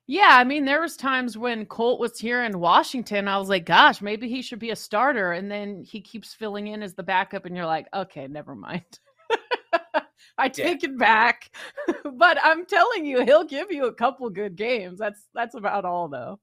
Yeah, 0.06 0.32
I 0.32 0.44
mean, 0.44 0.66
there 0.66 0.82
was 0.82 0.98
times 0.98 1.38
when 1.38 1.66
Colt 1.66 2.00
was 2.00 2.20
here 2.20 2.44
in 2.44 2.60
Washington. 2.60 3.30
I 3.30 3.38
was 3.38 3.48
like, 3.48 3.66
gosh, 3.66 4.02
maybe 4.02 4.28
he 4.28 4.42
should 4.42 4.60
be 4.60 4.72
a 4.72 4.76
starter, 4.76 5.32
and 5.32 5.50
then 5.50 5.82
he 5.82 6.02
keeps 6.02 6.34
filling 6.34 6.68
in 6.68 6.84
as 6.84 6.94
the 6.94 7.04
backup, 7.04 7.46
and 7.46 7.56
you're 7.56 7.66
like, 7.66 7.88
okay, 7.94 8.28
never 8.28 8.54
mind. 8.54 8.84
I 10.38 10.50
take 10.50 10.84
yeah. 10.84 10.90
it 10.90 10.98
back, 10.98 11.56
but 12.16 12.38
I'm 12.44 12.66
telling 12.66 13.06
you, 13.06 13.24
he'll 13.24 13.46
give 13.46 13.72
you 13.72 13.86
a 13.86 13.94
couple 13.94 14.30
good 14.30 14.58
games. 14.58 15.00
That's 15.00 15.28
that's 15.34 15.56
about 15.56 15.86
all, 15.86 16.10
though. 16.10 16.40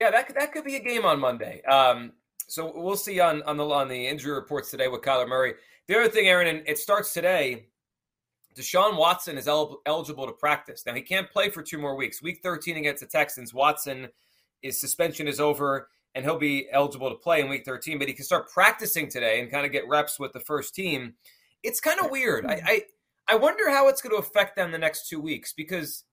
Yeah, 0.00 0.10
that 0.12 0.34
that 0.34 0.52
could 0.52 0.64
be 0.64 0.76
a 0.76 0.82
game 0.82 1.04
on 1.04 1.20
Monday. 1.20 1.60
Um, 1.64 2.12
so 2.48 2.72
we'll 2.74 2.96
see 2.96 3.20
on 3.20 3.42
on 3.42 3.58
the 3.58 3.66
on 3.66 3.88
the 3.88 4.06
injury 4.06 4.32
reports 4.32 4.70
today 4.70 4.88
with 4.88 5.02
Kyler 5.02 5.28
Murray. 5.28 5.54
The 5.88 5.98
other 5.98 6.08
thing, 6.08 6.28
Aaron, 6.28 6.46
and 6.46 6.66
it 6.66 6.78
starts 6.78 7.12
today. 7.12 7.66
Deshaun 8.54 8.96
Watson 8.96 9.36
is 9.36 9.48
el- 9.48 9.80
eligible 9.86 10.26
to 10.26 10.32
practice. 10.32 10.84
Now, 10.86 10.94
he 10.94 11.02
can't 11.02 11.30
play 11.30 11.48
for 11.48 11.62
two 11.62 11.78
more 11.78 11.96
weeks. 11.96 12.22
Week 12.22 12.40
13 12.42 12.76
against 12.76 13.00
the 13.00 13.06
Texans, 13.06 13.52
Watson, 13.52 14.08
his 14.62 14.80
suspension 14.80 15.28
is 15.28 15.40
over 15.40 15.88
and 16.14 16.24
he'll 16.24 16.38
be 16.38 16.68
eligible 16.70 17.10
to 17.10 17.16
play 17.16 17.40
in 17.40 17.48
week 17.48 17.64
13, 17.64 17.98
but 17.98 18.08
he 18.08 18.14
can 18.14 18.24
start 18.24 18.50
practicing 18.50 19.08
today 19.08 19.40
and 19.40 19.50
kind 19.50 19.66
of 19.66 19.72
get 19.72 19.88
reps 19.88 20.18
with 20.18 20.32
the 20.32 20.40
first 20.40 20.74
team. 20.74 21.14
It's 21.62 21.80
kind 21.80 22.00
of 22.00 22.10
weird. 22.10 22.46
I, 22.46 22.56
hmm. 22.56 22.66
I, 22.66 22.82
I 23.28 23.36
wonder 23.36 23.70
how 23.70 23.88
it's 23.88 24.00
going 24.00 24.14
to 24.14 24.20
affect 24.20 24.54
them 24.54 24.70
the 24.70 24.78
next 24.78 25.08
two 25.08 25.20
weeks 25.20 25.52
because 25.52 26.04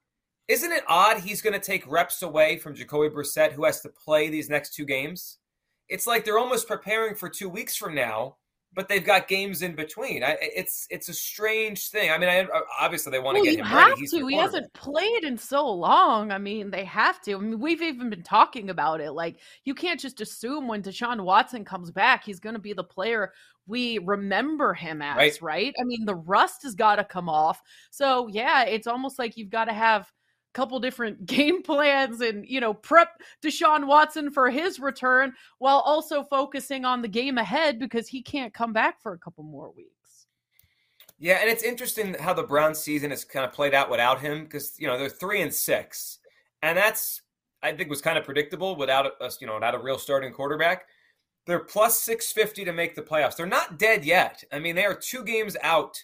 isn't 0.47 0.71
it 0.71 0.83
odd 0.87 1.19
he's 1.19 1.41
going 1.41 1.53
to 1.53 1.59
take 1.59 1.89
reps 1.89 2.23
away 2.23 2.57
from 2.57 2.75
Jacoby 2.75 3.13
Brissett, 3.13 3.51
who 3.51 3.65
has 3.65 3.81
to 3.81 3.89
play 3.89 4.29
these 4.29 4.49
next 4.49 4.73
two 4.73 4.85
games? 4.85 5.37
It's 5.87 6.07
like 6.07 6.25
they're 6.25 6.39
almost 6.39 6.67
preparing 6.67 7.15
for 7.15 7.29
two 7.29 7.49
weeks 7.49 7.75
from 7.75 7.93
now 7.93 8.37
but 8.73 8.87
they've 8.87 9.03
got 9.03 9.27
games 9.27 9.61
in 9.61 9.75
between. 9.75 10.23
I, 10.23 10.37
it's 10.39 10.87
it's 10.89 11.09
a 11.09 11.13
strange 11.13 11.89
thing. 11.89 12.09
I 12.09 12.17
mean, 12.17 12.29
I, 12.29 12.41
uh, 12.41 12.61
obviously 12.79 13.11
they 13.11 13.19
want 13.19 13.35
well, 13.35 13.43
to 13.43 13.49
get 13.49 13.59
him 13.59 13.65
have 13.65 13.89
ready. 13.89 14.07
To. 14.07 14.27
He 14.27 14.35
hasn't 14.35 14.71
played 14.73 15.23
in 15.23 15.37
so 15.37 15.69
long. 15.69 16.31
I 16.31 16.37
mean, 16.37 16.71
they 16.71 16.85
have 16.85 17.21
to. 17.23 17.35
I 17.35 17.39
mean, 17.39 17.59
we've 17.59 17.81
even 17.81 18.09
been 18.09 18.23
talking 18.23 18.69
about 18.69 19.01
it. 19.01 19.11
Like, 19.11 19.37
you 19.65 19.75
can't 19.75 19.99
just 19.99 20.21
assume 20.21 20.67
when 20.67 20.81
Deshaun 20.81 21.21
Watson 21.21 21.65
comes 21.65 21.91
back, 21.91 22.23
he's 22.23 22.39
going 22.39 22.55
to 22.55 22.61
be 22.61 22.73
the 22.73 22.83
player 22.83 23.33
we 23.67 23.99
remember 23.99 24.73
him 24.73 25.01
as, 25.01 25.17
right? 25.17 25.41
right? 25.41 25.73
I 25.79 25.83
mean, 25.83 26.05
the 26.05 26.15
rust 26.15 26.63
has 26.63 26.75
got 26.75 26.95
to 26.95 27.03
come 27.03 27.29
off. 27.29 27.61
So 27.89 28.27
yeah, 28.27 28.63
it's 28.63 28.87
almost 28.87 29.19
like 29.19 29.37
you've 29.37 29.49
got 29.49 29.65
to 29.65 29.73
have 29.73 30.11
couple 30.53 30.79
different 30.79 31.25
game 31.25 31.61
plans 31.63 32.21
and 32.21 32.47
you 32.47 32.59
know 32.59 32.73
prep 32.73 33.21
Deshaun 33.43 33.87
Watson 33.87 34.31
for 34.31 34.49
his 34.49 34.79
return 34.79 35.33
while 35.59 35.79
also 35.79 36.23
focusing 36.23 36.85
on 36.85 37.01
the 37.01 37.07
game 37.07 37.37
ahead 37.37 37.79
because 37.79 38.07
he 38.07 38.21
can't 38.21 38.53
come 38.53 38.73
back 38.73 39.01
for 39.01 39.13
a 39.13 39.19
couple 39.19 39.43
more 39.43 39.71
weeks. 39.71 40.27
Yeah, 41.19 41.37
and 41.39 41.49
it's 41.49 41.63
interesting 41.63 42.15
how 42.15 42.33
the 42.33 42.43
Browns 42.43 42.79
season 42.79 43.11
has 43.11 43.23
kind 43.23 43.45
of 43.45 43.53
played 43.53 43.75
out 43.75 43.91
without 43.91 44.21
him 44.21 44.43
because 44.43 44.73
you 44.79 44.87
know 44.87 44.97
they're 44.97 45.09
three 45.09 45.41
and 45.41 45.53
six, 45.53 46.19
and 46.61 46.77
that's 46.77 47.21
I 47.63 47.73
think 47.73 47.89
was 47.89 48.01
kind 48.01 48.17
of 48.17 48.25
predictable 48.25 48.75
without 48.75 49.21
us, 49.21 49.39
you 49.39 49.47
know, 49.47 49.55
without 49.55 49.75
a 49.75 49.79
real 49.79 49.99
starting 49.99 50.33
quarterback. 50.33 50.85
They're 51.45 51.59
plus 51.59 51.99
650 52.01 52.65
to 52.65 52.73
make 52.73 52.95
the 52.95 53.01
playoffs. 53.01 53.35
They're 53.35 53.45
not 53.45 53.79
dead 53.79 54.05
yet. 54.05 54.43
I 54.51 54.59
mean, 54.59 54.75
they 54.75 54.85
are 54.85 54.93
two 54.93 55.23
games 55.23 55.57
out 55.63 56.03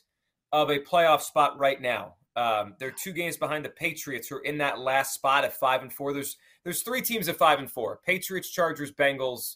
of 0.52 0.70
a 0.70 0.80
playoff 0.80 1.22
spot 1.22 1.58
right 1.60 1.82
now. 1.82 2.16
Um, 2.38 2.76
they're 2.80 2.92
two 2.92 3.14
games 3.14 3.36
behind 3.36 3.66
the 3.66 3.70
Patriots, 3.70 4.28
who 4.28 4.36
are 4.36 4.44
in 4.44 4.60
that 4.60 4.80
last 4.80 5.16
spot 5.16 5.44
at 5.44 5.54
five 5.54 5.82
and 5.82 5.92
four. 5.92 6.14
There's 6.14 6.38
there's 6.64 6.84
three 6.84 7.02
teams 7.02 7.28
at 7.28 7.36
five 7.36 7.58
and 7.58 7.70
four: 7.70 8.00
Patriots, 8.06 8.52
Chargers, 8.52 8.92
Bengals, 8.92 9.56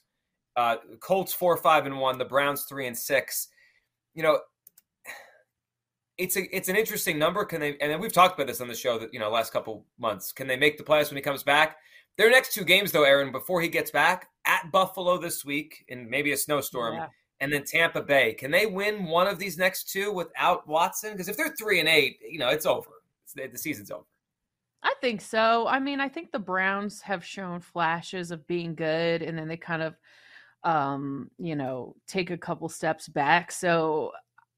uh, 0.58 0.78
Colts 1.00 1.32
four, 1.32 1.56
five 1.58 1.86
and 1.86 2.00
one, 2.00 2.18
the 2.18 2.26
Browns 2.26 2.64
three 2.64 2.88
and 2.88 2.98
six. 2.98 3.50
You 4.16 4.24
know, 4.24 4.40
it's 6.18 6.36
a 6.36 6.56
it's 6.56 6.70
an 6.70 6.76
interesting 6.76 7.20
number. 7.20 7.46
Can 7.46 7.62
they? 7.62 7.78
And 7.78 8.02
we've 8.02 8.12
talked 8.12 8.34
about 8.34 8.48
this 8.48 8.62
on 8.62 8.68
the 8.68 8.76
show 8.76 8.98
that 8.98 9.14
you 9.14 9.20
know 9.20 9.30
last 9.30 9.54
couple 9.54 9.86
months. 10.00 10.32
Can 10.32 10.48
they 10.48 10.58
make 10.58 10.80
the 10.80 10.84
playoffs 10.84 11.12
when 11.12 11.18
he 11.18 11.22
comes 11.22 11.44
back? 11.44 11.78
Their 12.18 12.30
next 12.30 12.54
two 12.54 12.66
games, 12.66 12.92
though, 12.92 13.04
Aaron, 13.04 13.32
before 13.32 13.62
he 13.62 13.68
gets 13.68 13.92
back 13.92 14.30
at 14.46 14.72
Buffalo 14.72 15.18
this 15.18 15.46
week 15.46 15.86
in 15.88 16.10
maybe 16.10 16.34
a 16.34 16.38
snowstorm, 16.38 16.96
yeah. 16.96 17.08
And 17.42 17.52
then 17.52 17.64
Tampa 17.66 18.02
Bay. 18.02 18.34
Can 18.34 18.52
they 18.52 18.68
win 18.68 19.06
one 19.06 19.28
of 19.28 19.40
these 19.40 19.58
next 19.58 19.92
two 19.92 20.14
without 20.14 20.68
Watson? 20.68 21.12
Because 21.12 21.28
if 21.28 21.36
they're 21.36 21.54
three 21.60 21.80
and 21.80 21.90
eight, 21.90 22.20
you 22.22 22.40
know 22.40 22.48
it's 22.50 22.66
over. 22.66 22.92
It's, 23.24 23.34
the 23.34 23.58
season's 23.58 23.92
over. 23.92 24.06
I 24.84 24.94
think 25.02 25.22
so. 25.22 25.68
I 25.68 25.80
mean, 25.80 26.00
I 26.00 26.08
think 26.08 26.32
the 26.32 26.40
Browns 26.40 27.02
have 27.02 27.26
shown 27.26 27.60
flashes 27.60 28.32
of 28.32 28.48
being 28.48 28.76
good, 28.76 29.22
and 29.22 29.38
then 29.38 29.48
they 29.48 29.58
kind 29.58 29.82
of, 29.82 29.96
um, 30.64 31.30
you 31.38 31.56
know, 31.56 31.96
take 32.08 32.30
a 32.30 32.38
couple 32.38 32.70
steps 32.70 33.08
back. 33.08 33.52
So 33.52 34.12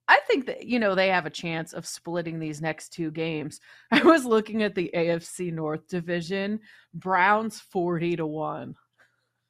I 0.10 0.20
think 0.28 0.46
that 0.48 0.66
you 0.66 0.80
know 0.80 0.94
they 0.94 1.08
have 1.08 1.26
a 1.26 1.32
chance 1.32 1.72
of 1.72 1.88
splitting 1.88 2.38
these 2.38 2.62
next 2.62 2.90
two 2.90 3.12
games. 3.12 3.62
I 3.92 4.04
was 4.04 4.26
looking 4.26 4.62
at 4.62 4.76
the 4.76 4.92
AFC 4.94 5.54
North 5.54 5.88
division. 5.88 6.60
Browns 6.94 7.62
forty 7.62 8.18
to 8.18 8.28
one. 8.28 8.76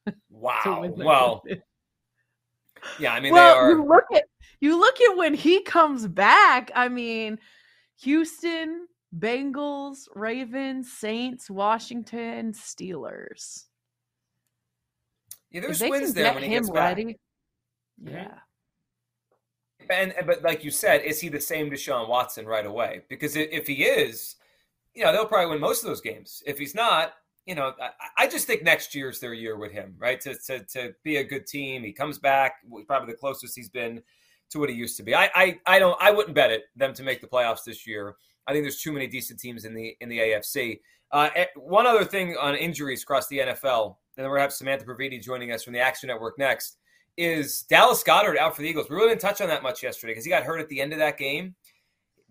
Wow. 0.29 0.85
well. 0.97 1.41
Yeah, 2.99 3.13
I 3.13 3.19
mean 3.19 3.33
well, 3.33 3.53
they 3.53 3.59
are. 3.59 3.71
You 3.71 3.85
look 3.85 4.05
at 4.13 4.23
you 4.59 4.79
look 4.79 5.01
at 5.01 5.17
when 5.17 5.33
he 5.33 5.61
comes 5.61 6.07
back. 6.07 6.71
I 6.75 6.89
mean, 6.89 7.39
Houston, 8.01 8.87
Bengals, 9.17 10.07
Ravens, 10.15 10.91
Saints, 10.91 11.49
Washington, 11.49 12.53
Steelers. 12.53 13.65
Yeah, 15.51 15.61
there's 15.61 15.81
wins 15.81 16.13
there 16.13 16.33
when 16.33 16.43
he 16.43 16.49
gets 16.49 16.69
back. 16.69 16.97
Ready, 16.97 17.17
mm-hmm. 18.03 18.15
yeah. 18.15 18.35
And 19.89 20.13
but 20.25 20.41
like 20.43 20.63
you 20.63 20.71
said, 20.71 21.01
is 21.01 21.19
he 21.19 21.29
the 21.29 21.41
same 21.41 21.69
Deshaun 21.69 22.07
Watson 22.07 22.45
right 22.45 22.65
away? 22.65 23.03
Because 23.09 23.35
if 23.35 23.67
he 23.67 23.83
is, 23.83 24.35
you 24.93 25.03
know, 25.03 25.11
they'll 25.11 25.25
probably 25.25 25.51
win 25.51 25.59
most 25.59 25.83
of 25.83 25.89
those 25.89 26.01
games. 26.01 26.41
If 26.45 26.57
he's 26.57 26.73
not, 26.73 27.13
you 27.45 27.55
know, 27.55 27.73
I, 27.81 28.23
I 28.23 28.27
just 28.27 28.47
think 28.47 28.63
next 28.63 28.95
year's 28.95 29.19
their 29.19 29.33
year 29.33 29.57
with 29.57 29.71
him, 29.71 29.95
right? 29.97 30.19
To, 30.21 30.35
to 30.47 30.63
to 30.65 30.93
be 31.03 31.17
a 31.17 31.23
good 31.23 31.45
team. 31.45 31.83
He 31.83 31.91
comes 31.91 32.17
back, 32.17 32.55
probably 32.87 33.13
the 33.13 33.17
closest 33.17 33.55
he's 33.55 33.69
been 33.69 34.01
to 34.51 34.59
what 34.59 34.69
he 34.69 34.75
used 34.75 34.97
to 34.97 35.03
be. 35.03 35.13
I 35.13 35.29
I, 35.35 35.59
I 35.65 35.79
don't 35.79 35.97
I 36.01 36.11
wouldn't 36.11 36.35
bet 36.35 36.51
it 36.51 36.63
them 36.75 36.93
to 36.93 37.03
make 37.03 37.21
the 37.21 37.27
playoffs 37.27 37.63
this 37.65 37.85
year. 37.85 38.15
I 38.47 38.53
think 38.53 38.63
there's 38.63 38.81
too 38.81 38.91
many 38.91 39.07
decent 39.07 39.39
teams 39.39 39.65
in 39.65 39.73
the 39.73 39.95
in 39.99 40.09
the 40.09 40.19
AFC. 40.19 40.79
Uh, 41.11 41.29
eh, 41.35 41.45
one 41.55 41.85
other 41.85 42.05
thing 42.05 42.35
on 42.39 42.55
injuries 42.55 43.03
across 43.03 43.27
the 43.27 43.39
NFL, 43.39 43.85
and 43.85 44.23
then 44.23 44.25
we're 44.25 44.37
gonna 44.37 44.41
have 44.43 44.53
Samantha 44.53 44.85
Previte 44.85 45.21
joining 45.21 45.51
us 45.51 45.63
from 45.63 45.73
the 45.73 45.79
Action 45.79 46.07
Network 46.07 46.37
next. 46.39 46.77
Is 47.15 47.63
Dallas 47.63 48.03
Goedert 48.03 48.37
out 48.37 48.55
for 48.55 48.63
the 48.63 48.67
Eagles? 48.67 48.89
We 48.89 48.95
really 48.95 49.09
didn't 49.09 49.21
touch 49.21 49.39
on 49.39 49.47
that 49.47 49.61
much 49.61 49.83
yesterday 49.83 50.13
because 50.13 50.25
he 50.25 50.31
got 50.31 50.43
hurt 50.43 50.59
at 50.59 50.69
the 50.69 50.81
end 50.81 50.93
of 50.93 50.99
that 50.99 51.17
game. 51.19 51.55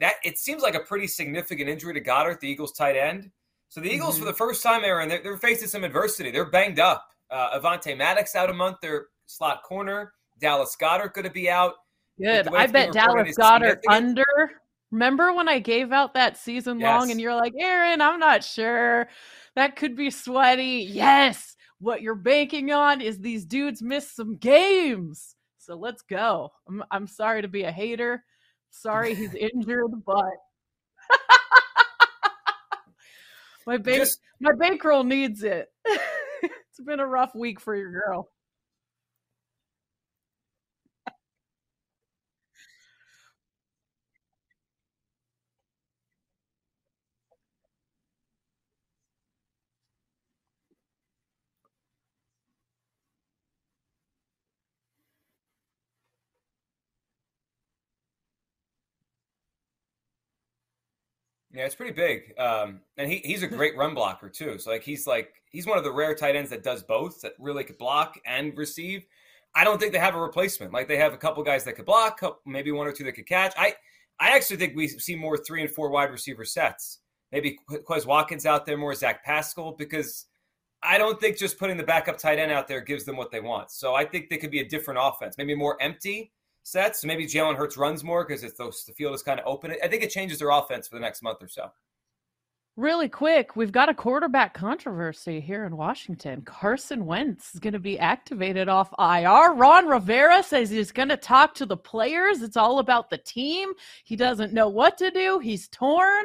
That 0.01 0.15
it 0.25 0.39
seems 0.39 0.63
like 0.63 0.75
a 0.75 0.81
pretty 0.81 1.07
significant 1.07 1.69
injury 1.69 1.95
to 1.95 2.01
Goedert, 2.01 2.41
the 2.41 2.49
Eagles' 2.49 2.73
tight 2.73 2.97
end. 2.97 3.31
So 3.73 3.81
the 3.81 3.91
Eagles, 3.91 4.17
mm-hmm. 4.17 4.25
for 4.27 4.31
the 4.31 4.37
first 4.37 4.63
time, 4.63 4.85
Aaron, 4.85 5.09
they're, 5.09 5.23
they're 5.23 5.39
facing 5.39 5.67
some 5.67 5.83
adversity. 5.83 6.31
They're 6.31 6.51
banged 6.51 6.79
up. 6.79 7.09
Uh, 7.31 7.59
Avonte 7.59 7.97
Maddox 7.97 8.37
out 8.37 8.51
a 8.51 8.53
month. 8.53 8.77
Their 8.83 9.07
slot 9.25 9.63
corner. 9.63 10.13
Dallas 10.39 10.77
Goedert 10.79 11.15
going 11.15 11.25
to 11.25 11.33
be 11.33 11.49
out. 11.49 11.73
Good. 12.21 12.49
I 12.49 12.67
bet 12.67 12.93
Dallas 12.93 13.35
Goedert 13.35 13.81
under 13.89 14.27
Remember 14.91 15.33
when 15.33 15.49
I 15.49 15.59
gave 15.59 15.91
out 15.91 16.13
that 16.13 16.37
season 16.37 16.81
yes. 16.81 17.01
long 17.01 17.11
and 17.11 17.19
you're 17.19 17.35
like, 17.35 17.55
Aaron, 17.59 18.03
I'm 18.03 18.21
not 18.21 18.45
sure. 18.45 19.09
That 19.57 19.75
could 19.75 19.97
be 19.97 20.11
sweaty. 20.11 20.87
Yes. 20.91 21.57
What 21.79 22.03
you're 22.03 22.15
banking 22.15 22.73
on 22.73 23.01
is 23.01 23.21
these 23.21 23.47
dudes 23.47 23.81
miss 23.81 24.13
some 24.13 24.37
games. 24.37 25.35
So 25.57 25.77
let's 25.77 26.03
go. 26.03 26.53
I'm, 26.69 26.85
I'm 26.91 27.07
sorry 27.07 27.41
to 27.41 27.49
be 27.49 27.63
a 27.63 27.73
hater. 27.73 28.23
Sorry 28.71 29.15
he's 29.15 29.33
injured, 29.55 29.93
but 30.05 30.35
my 33.67 33.77
bank 33.77 33.99
Just... 33.99 34.21
my 34.41 34.53
bankroll 34.59 35.05
needs 35.05 35.43
it. 35.43 35.69
it's 35.85 36.81
been 36.85 37.01
a 37.01 37.07
rough 37.07 37.35
week 37.35 37.61
for 37.61 37.75
your 37.77 37.93
girl. 37.93 38.29
Yeah, 61.53 61.67
it's 61.67 61.75
pretty 61.75 61.93
big. 61.93 62.33
Um, 62.39 62.81
and 62.97 63.11
he, 63.11 63.19
he's 63.19 63.43
a 63.43 63.47
great 63.47 63.77
run 63.77 63.95
blocker 63.95 64.29
too. 64.31 64.59
So 64.59 64.71
like 64.71 64.83
he's 64.83 65.07
like 65.07 65.35
he's 65.51 65.67
one 65.67 65.77
of 65.77 65.85
the 65.85 65.93
rare 65.93 66.15
tight 66.15 66.35
ends 66.35 66.51
that 66.51 66.63
does 66.63 66.83
both, 66.83 67.21
that 67.21 67.35
really 67.39 67.65
could 67.65 67.79
block 67.79 68.19
and 68.25 68.57
receive. 68.57 69.07
I 69.55 69.65
don't 69.65 69.79
think 69.79 69.93
they 69.93 69.99
have 69.99 70.15
a 70.15 70.21
replacement. 70.21 70.73
Like 70.73 70.89
they 70.89 70.97
have 70.97 71.13
a 71.13 71.19
couple 71.19 71.43
guys 71.43 71.65
that 71.65 71.75
could 71.75 71.85
block, 71.85 72.21
maybe 72.47 72.73
one 72.73 72.87
or 72.87 72.93
two 72.93 73.05
that 73.05 73.13
could 73.13 73.27
catch. 73.27 73.53
I 73.59 73.75
I 74.19 74.31
actually 74.31 74.57
think 74.57 74.75
we 74.75 74.89
see 74.89 75.15
more 75.15 75.37
three 75.37 75.61
and 75.61 75.71
four 75.71 75.91
wide 75.91 76.11
receiver 76.11 76.45
sets. 76.45 77.01
Maybe 77.33 77.59
Quez 77.71 78.07
Watkins 78.07 78.47
out 78.47 78.67
there 78.67 78.77
more, 78.77 78.95
Zach 78.95 79.25
Pascal, 79.25 79.73
because 79.73 80.27
I 80.83 80.99
don't 80.99 81.21
think 81.21 81.39
just 81.39 81.59
putting 81.59 81.77
the 81.77 81.83
backup 81.83 82.19
tight 82.19 82.39
end 82.39 82.53
out 82.53 82.69
there 82.69 82.81
gives 82.81 83.05
them 83.05 83.17
what 83.17 83.31
they 83.31 83.41
want. 83.41 83.71
So 83.71 83.95
I 83.95 84.05
think 84.05 84.29
they 84.29 84.37
could 84.37 84.51
be 84.51 84.61
a 84.61 84.69
different 84.69 85.01
offense, 85.03 85.37
maybe 85.39 85.55
more 85.55 85.81
empty 85.81 86.33
sets. 86.63 87.05
Maybe 87.05 87.27
Jalen 87.27 87.57
Hurts 87.57 87.77
runs 87.77 88.05
more 88.05 88.25
because 88.25 88.43
the 88.43 88.93
field 88.95 89.15
is 89.15 89.23
kind 89.23 89.41
of 89.41 89.47
open. 89.47 89.75
I 89.83 89.89
think 89.89 90.03
it 90.03 90.11
changes 90.11 90.39
their 90.39 90.51
offense 90.51 90.89
for 90.89 90.97
the 90.97 91.01
next 91.01 91.23
month 91.23 91.43
or 91.43 91.49
so. 91.49 91.71
Really 92.77 93.11
quick, 93.11 93.55
we've 93.55 93.71
got 93.71 93.91
a 93.91 93.95
quarterback 93.95 94.55
controversy 94.55 95.41
here 95.41 95.65
in 95.67 95.77
Washington. 95.77 96.41
Carson 96.41 97.05
Wentz 97.05 97.53
is 97.53 97.61
going 97.61 97.75
to 97.75 97.79
be 97.79 97.99
activated 97.99 98.67
off 98.67 98.95
IR. 98.99 99.53
Ron 99.53 99.87
Rivera 99.87 100.43
says 100.43 100.71
he's 100.71 100.91
going 100.91 101.11
to 101.11 101.19
talk 101.19 101.55
to 101.57 101.67
the 101.67 101.77
players. 101.77 102.41
It's 102.41 102.57
all 102.57 102.79
about 102.79 103.11
the 103.11 103.19
team. 103.19 103.73
He 104.05 104.17
doesn't 104.17 104.55
know 104.55 104.71
what 104.71 104.97
to 104.99 105.11
do. 105.11 105.39
He's 105.39 105.69
torn. 105.69 106.25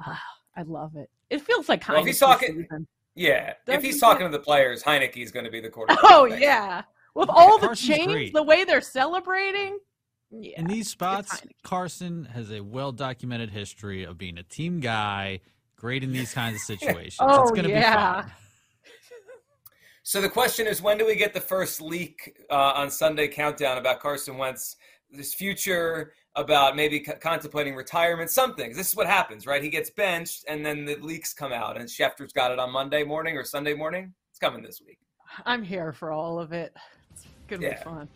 Ah, 0.00 0.22
I 0.54 0.62
love 0.62 0.96
it. 0.96 1.08
It 1.30 1.40
feels 1.40 1.70
like 1.70 1.88
well, 1.88 2.00
if 2.00 2.06
he's 2.06 2.18
talking, 2.18 2.56
season. 2.62 2.86
yeah. 3.14 3.54
Doesn't 3.64 3.78
if 3.78 3.82
he's 3.82 4.00
talking 4.00 4.26
to 4.26 4.30
the 4.30 4.42
players, 4.42 4.82
Heinicke's 4.82 5.30
going 5.30 5.46
to 5.46 5.50
be 5.50 5.60
the 5.60 5.70
quarterback. 5.70 6.04
Oh 6.04 6.26
yeah, 6.26 6.82
with 7.14 7.28
all 7.30 7.58
the 7.58 7.74
chains, 7.74 8.06
great. 8.06 8.32
the 8.32 8.42
way 8.42 8.64
they're 8.64 8.80
celebrating. 8.80 9.78
Yeah, 10.30 10.60
In 10.60 10.66
these 10.66 10.88
spots, 10.88 11.42
Carson 11.64 12.24
has 12.26 12.52
a 12.52 12.60
well 12.60 12.92
documented 12.92 13.50
history 13.50 14.04
of 14.04 14.16
being 14.16 14.38
a 14.38 14.44
team 14.44 14.78
guy, 14.80 15.40
great 15.76 16.04
in 16.04 16.12
these 16.12 16.32
kinds 16.32 16.54
of 16.56 16.60
situations. 16.78 17.16
oh, 17.20 17.42
it's 17.42 17.50
going 17.50 17.64
to 17.64 17.70
yeah. 17.70 18.22
be 18.22 18.22
fun. 18.22 18.32
So 20.02 20.20
the 20.20 20.28
question 20.28 20.66
is, 20.66 20.80
when 20.82 20.98
do 20.98 21.06
we 21.06 21.14
get 21.14 21.34
the 21.34 21.40
first 21.40 21.80
leak 21.80 22.36
uh, 22.50 22.54
on 22.54 22.90
Sunday 22.90 23.28
Countdown 23.28 23.78
about 23.78 24.00
Carson 24.00 24.38
Wentz, 24.38 24.76
his 25.12 25.34
future, 25.34 26.14
about 26.36 26.74
maybe 26.74 27.04
c- 27.04 27.12
contemplating 27.20 27.76
retirement, 27.76 28.30
something? 28.30 28.72
This 28.72 28.88
is 28.88 28.96
what 28.96 29.06
happens, 29.06 29.46
right? 29.46 29.62
He 29.62 29.68
gets 29.68 29.90
benched, 29.90 30.44
and 30.48 30.64
then 30.66 30.84
the 30.84 30.96
leaks 30.96 31.32
come 31.32 31.52
out, 31.52 31.76
and 31.78 31.88
Schefter's 31.88 32.32
got 32.32 32.50
it 32.50 32.58
on 32.58 32.72
Monday 32.72 33.04
morning 33.04 33.36
or 33.36 33.44
Sunday 33.44 33.74
morning. 33.74 34.12
It's 34.30 34.38
coming 34.38 34.62
this 34.62 34.80
week. 34.84 34.98
I'm 35.44 35.62
here 35.62 35.92
for 35.92 36.10
all 36.10 36.40
of 36.40 36.52
it 36.52 36.74
gonna 37.50 37.62
yeah. 37.62 37.78
be 37.78 37.84
fun. 37.84 38.08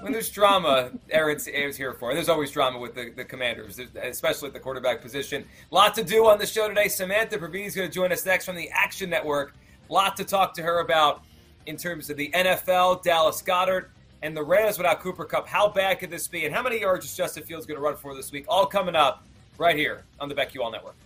when 0.00 0.12
there's 0.12 0.30
drama, 0.30 0.90
Aaron's, 1.10 1.46
Aaron's 1.48 1.76
here 1.76 1.92
for. 1.92 2.14
There's 2.14 2.28
always 2.28 2.50
drama 2.50 2.78
with 2.78 2.94
the, 2.94 3.10
the 3.10 3.24
commanders, 3.24 3.80
especially 4.02 4.48
at 4.48 4.52
the 4.52 4.60
quarterback 4.60 5.00
position. 5.00 5.44
Lot 5.70 5.94
to 5.94 6.04
do 6.04 6.26
on 6.26 6.38
the 6.38 6.46
show 6.46 6.68
today. 6.68 6.88
Samantha 6.88 7.38
Previte 7.38 7.66
is 7.66 7.74
going 7.74 7.88
to 7.88 7.94
join 7.94 8.12
us 8.12 8.26
next 8.26 8.44
from 8.44 8.56
the 8.56 8.68
Action 8.70 9.08
Network. 9.10 9.54
Lot 9.88 10.16
to 10.16 10.24
talk 10.24 10.54
to 10.54 10.62
her 10.62 10.80
about 10.80 11.22
in 11.66 11.76
terms 11.76 12.10
of 12.10 12.16
the 12.16 12.30
NFL, 12.34 13.02
Dallas 13.02 13.42
Goedert, 13.42 13.90
and 14.22 14.36
the 14.36 14.42
Rams 14.42 14.76
without 14.76 15.00
Cooper 15.00 15.24
Kupp. 15.24 15.46
How 15.46 15.68
bad 15.68 15.98
could 15.98 16.10
this 16.10 16.28
be? 16.28 16.46
And 16.46 16.54
how 16.54 16.62
many 16.62 16.80
yards 16.80 17.06
is 17.06 17.16
Justin 17.16 17.42
Fields 17.42 17.66
going 17.66 17.76
to 17.76 17.82
run 17.82 17.96
for 17.96 18.14
this 18.14 18.32
week? 18.32 18.44
All 18.48 18.66
coming 18.66 18.96
up 18.96 19.24
right 19.58 19.76
here 19.76 20.04
on 20.18 20.28
the 20.28 20.34
BetQL 20.34 20.72
Network. 20.72 20.96